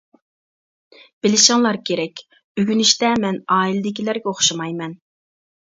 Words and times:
بىلىشىڭلار 1.25 1.79
كېرەك، 1.91 2.25
ئۆگىنىشتە 2.33 3.15
مەن 3.27 3.41
ئائىلىدىكىلەرگە 3.59 4.35
ئوخشىمايمەن. 4.35 5.03